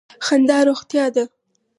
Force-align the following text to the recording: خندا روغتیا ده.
خندا 0.27 0.57
روغتیا 0.67 1.05
ده. 1.15 1.23